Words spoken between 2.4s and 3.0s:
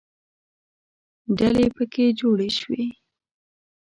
شوې.